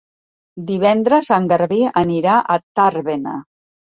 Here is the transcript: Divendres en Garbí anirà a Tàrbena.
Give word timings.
Divendres 0.69 1.29
en 1.35 1.49
Garbí 1.51 1.77
anirà 2.03 2.39
a 2.53 2.57
Tàrbena. 2.79 3.37